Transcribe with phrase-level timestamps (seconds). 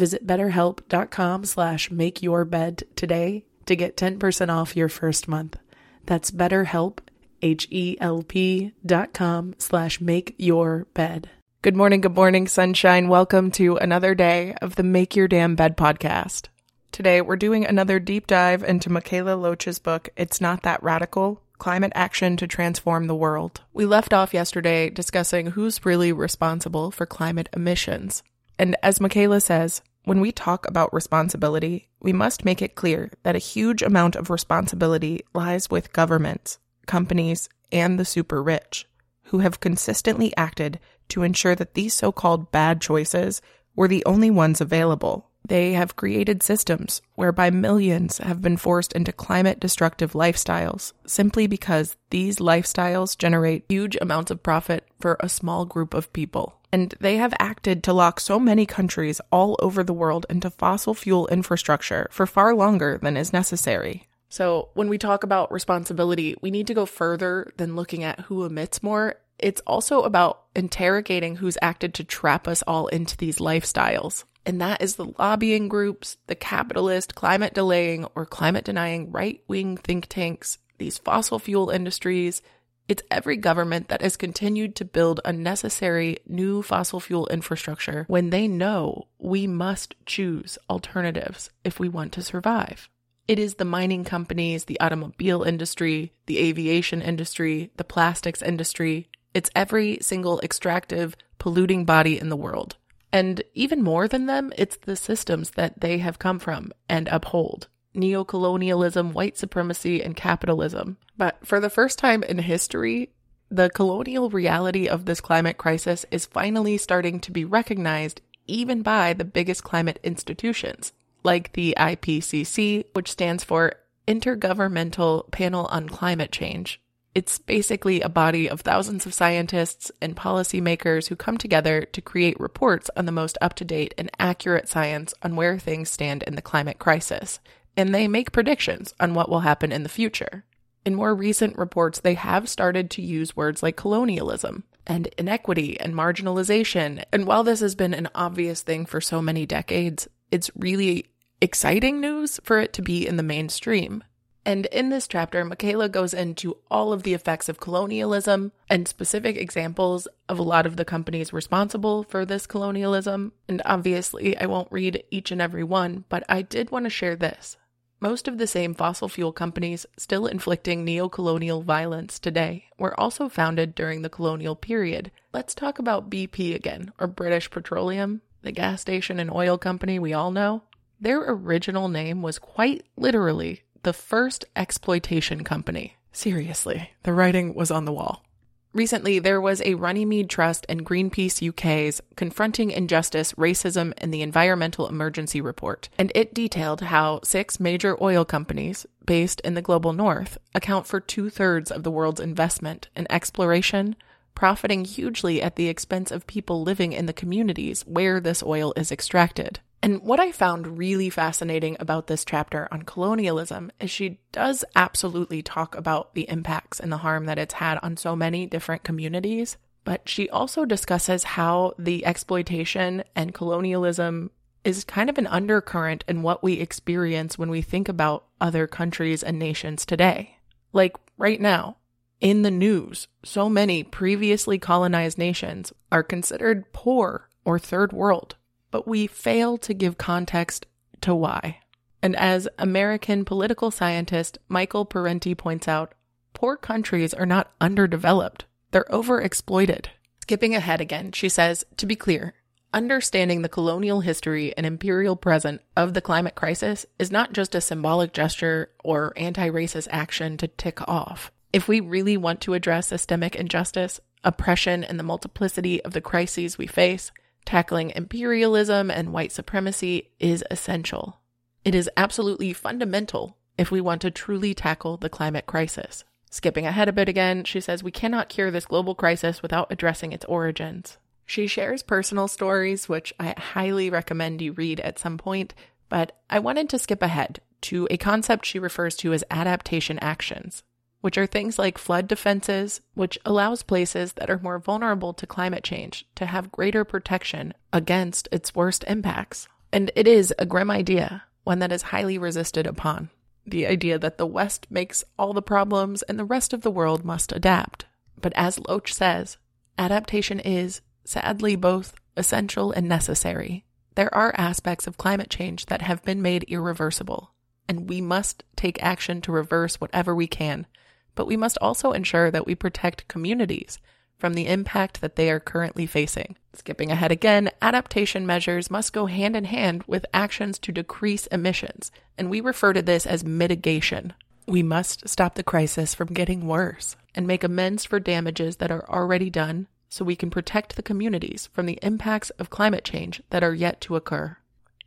[0.00, 5.58] Visit betterhelp.com slash make your bed today to get 10% off your first month.
[6.06, 7.00] That's betterhelp,
[7.42, 11.28] H-E-L-P dot com slash make your bed.
[11.60, 13.08] Good morning, good morning, sunshine.
[13.08, 16.46] Welcome to another day of the Make Your Damn Bed podcast.
[16.92, 21.92] Today, we're doing another deep dive into Mikaela Loach's book, It's Not That Radical Climate
[21.94, 23.60] Action to Transform the World.
[23.74, 28.22] We left off yesterday discussing who's really responsible for climate emissions.
[28.58, 33.36] And as Mikaela says, when we talk about responsibility, we must make it clear that
[33.36, 38.86] a huge amount of responsibility lies with governments, companies, and the super rich,
[39.24, 43.42] who have consistently acted to ensure that these so called bad choices
[43.76, 45.29] were the only ones available.
[45.46, 51.96] They have created systems whereby millions have been forced into climate destructive lifestyles simply because
[52.10, 56.60] these lifestyles generate huge amounts of profit for a small group of people.
[56.72, 60.94] And they have acted to lock so many countries all over the world into fossil
[60.94, 64.06] fuel infrastructure for far longer than is necessary.
[64.28, 68.44] So, when we talk about responsibility, we need to go further than looking at who
[68.44, 69.16] emits more.
[69.40, 74.24] It's also about interrogating who's acted to trap us all into these lifestyles.
[74.46, 79.76] And that is the lobbying groups, the capitalist, climate delaying, or climate denying right wing
[79.76, 82.42] think tanks, these fossil fuel industries.
[82.88, 88.48] It's every government that has continued to build unnecessary new fossil fuel infrastructure when they
[88.48, 92.88] know we must choose alternatives if we want to survive.
[93.28, 99.08] It is the mining companies, the automobile industry, the aviation industry, the plastics industry.
[99.34, 102.76] It's every single extractive, polluting body in the world.
[103.12, 107.68] And even more than them, it's the systems that they have come from and uphold
[107.94, 110.96] neocolonialism, white supremacy, and capitalism.
[111.16, 113.10] But for the first time in history,
[113.50, 119.12] the colonial reality of this climate crisis is finally starting to be recognized even by
[119.12, 120.92] the biggest climate institutions,
[121.22, 123.74] like the IPCC, which stands for
[124.06, 126.80] Intergovernmental Panel on Climate Change,
[127.14, 132.38] it's basically a body of thousands of scientists and policymakers who come together to create
[132.38, 136.36] reports on the most up to date and accurate science on where things stand in
[136.36, 137.40] the climate crisis.
[137.76, 140.44] And they make predictions on what will happen in the future.
[140.84, 145.94] In more recent reports, they have started to use words like colonialism and inequity and
[145.94, 147.02] marginalization.
[147.12, 151.06] And while this has been an obvious thing for so many decades, it's really
[151.40, 154.04] exciting news for it to be in the mainstream.
[154.50, 159.36] And in this chapter, Mikaela goes into all of the effects of colonialism and specific
[159.36, 163.32] examples of a lot of the companies responsible for this colonialism.
[163.46, 167.14] And obviously, I won't read each and every one, but I did want to share
[167.14, 167.58] this.
[168.00, 173.76] Most of the same fossil fuel companies still inflicting neo-colonial violence today were also founded
[173.76, 175.12] during the colonial period.
[175.32, 178.22] Let's talk about BP again, or British Petroleum.
[178.42, 180.62] the gas station and oil company we all know,
[181.00, 185.96] their original name was quite literally the first exploitation company.
[186.12, 188.24] Seriously, the writing was on the wall.
[188.72, 194.86] Recently, there was a Runnymede Trust and Greenpeace UK's Confronting Injustice, Racism, and the Environmental
[194.86, 200.38] Emergency report, and it detailed how six major oil companies based in the global north
[200.54, 203.96] account for two thirds of the world's investment in exploration,
[204.36, 208.92] profiting hugely at the expense of people living in the communities where this oil is
[208.92, 209.58] extracted.
[209.82, 215.42] And what I found really fascinating about this chapter on colonialism is she does absolutely
[215.42, 219.56] talk about the impacts and the harm that it's had on so many different communities.
[219.84, 224.30] But she also discusses how the exploitation and colonialism
[224.64, 229.22] is kind of an undercurrent in what we experience when we think about other countries
[229.22, 230.36] and nations today.
[230.74, 231.78] Like right now,
[232.20, 238.36] in the news, so many previously colonized nations are considered poor or third world
[238.70, 240.66] but we fail to give context
[241.00, 241.58] to why.
[242.02, 245.92] And as American political scientist Michael Parenti points out,
[246.32, 249.86] poor countries are not underdeveloped, they're overexploited.
[250.20, 252.34] Skipping ahead again, she says, to be clear,
[252.72, 257.60] understanding the colonial history and imperial present of the climate crisis is not just a
[257.60, 261.32] symbolic gesture or anti racist action to tick off.
[261.52, 266.58] If we really want to address systemic injustice, oppression, and the multiplicity of the crises
[266.58, 267.10] we face,
[267.44, 271.20] Tackling imperialism and white supremacy is essential.
[271.64, 276.04] It is absolutely fundamental if we want to truly tackle the climate crisis.
[276.30, 280.12] Skipping ahead a bit again, she says we cannot cure this global crisis without addressing
[280.12, 280.96] its origins.
[281.26, 285.54] She shares personal stories, which I highly recommend you read at some point,
[285.88, 290.62] but I wanted to skip ahead to a concept she refers to as adaptation actions
[291.00, 295.64] which are things like flood defenses, which allows places that are more vulnerable to climate
[295.64, 299.48] change to have greater protection against its worst impacts.
[299.72, 303.10] And it is a grim idea, one that is highly resisted upon.
[303.46, 307.04] The idea that the West makes all the problems and the rest of the world
[307.04, 307.86] must adapt.
[308.20, 309.38] But as Loach says,
[309.78, 313.64] adaptation is, sadly, both essential and necessary.
[313.94, 317.32] There are aspects of climate change that have been made irreversible,
[317.66, 320.66] and we must take action to reverse whatever we can
[321.14, 323.78] but we must also ensure that we protect communities
[324.20, 326.36] from the impact that they are currently facing.
[326.52, 331.90] Skipping ahead again, adaptation measures must go hand in hand with actions to decrease emissions,
[332.18, 334.12] and we refer to this as mitigation.
[334.46, 338.88] We must stop the crisis from getting worse and make amends for damages that are
[338.88, 343.42] already done so we can protect the communities from the impacts of climate change that
[343.42, 344.36] are yet to occur.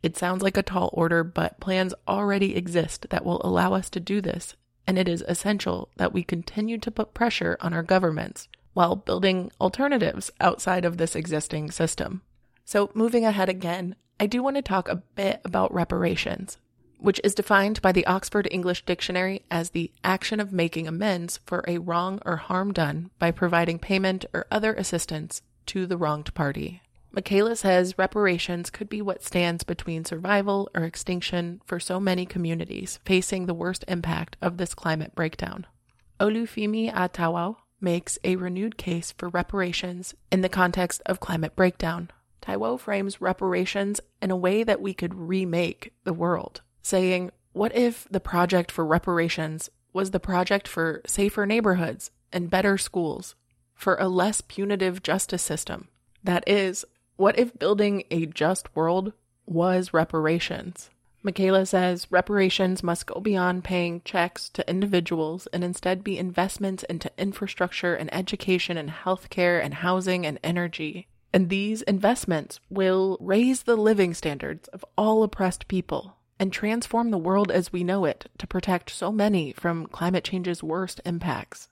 [0.02, 4.00] It sounds like a tall order, but plans already exist that will allow us to
[4.00, 4.54] do this
[4.86, 9.50] and it is essential that we continue to put pressure on our governments while building
[9.60, 12.22] alternatives outside of this existing system.
[12.64, 16.58] So, moving ahead again, I do want to talk a bit about reparations,
[16.98, 21.64] which is defined by the Oxford English Dictionary as the action of making amends for
[21.66, 26.80] a wrong or harm done by providing payment or other assistance to the wronged party.
[27.14, 32.98] Mikaela says reparations could be what stands between survival or extinction for so many communities
[33.04, 35.64] facing the worst impact of this climate breakdown.
[36.18, 37.08] Olufemi O.
[37.08, 42.10] Taiwo makes a renewed case for reparations in the context of climate breakdown.
[42.42, 48.08] Taiwo frames reparations in a way that we could remake the world, saying, What if
[48.10, 53.36] the project for reparations was the project for safer neighborhoods and better schools,
[53.72, 55.88] for a less punitive justice system?
[56.24, 56.84] That is,
[57.16, 59.12] what if building a just world
[59.46, 60.90] was reparations?
[61.24, 67.10] Mikaela says reparations must go beyond paying checks to individuals and instead be investments into
[67.16, 71.06] infrastructure and education and healthcare and housing and energy.
[71.32, 77.18] And these investments will raise the living standards of all oppressed people and transform the
[77.18, 81.68] world as we know it to protect so many from climate change's worst impacts.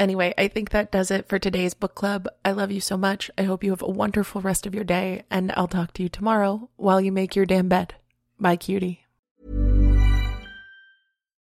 [0.00, 2.26] Anyway, I think that does it for today's book club.
[2.42, 3.30] I love you so much.
[3.36, 6.08] I hope you have a wonderful rest of your day, and I'll talk to you
[6.08, 7.94] tomorrow while you make your damn bed.
[8.38, 9.04] Bye, cutie.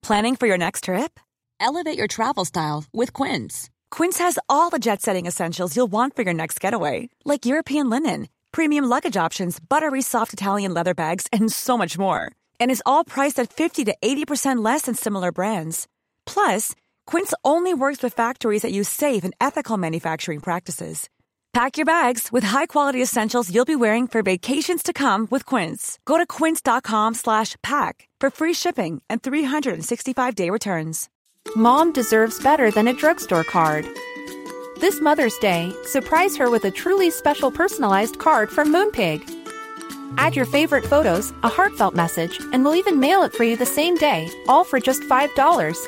[0.01, 1.21] Planning for your next trip?
[1.61, 3.69] Elevate your travel style with Quince.
[3.89, 7.89] Quince has all the jet setting essentials you'll want for your next getaway, like European
[7.89, 12.29] linen, premium luggage options, buttery soft Italian leather bags, and so much more.
[12.59, 15.87] And is all priced at 50 to 80% less than similar brands.
[16.25, 21.09] Plus, Quince only works with factories that use safe and ethical manufacturing practices.
[21.53, 25.99] Pack your bags with high-quality essentials you'll be wearing for vacations to come with Quince.
[26.05, 31.09] Go to quince.com/pack for free shipping and 365-day returns.
[31.55, 33.85] Mom deserves better than a drugstore card.
[34.79, 39.21] This Mother's Day, surprise her with a truly special personalized card from Moonpig.
[40.17, 43.65] Add your favorite photos, a heartfelt message, and we'll even mail it for you the
[43.65, 45.87] same day, all for just $5.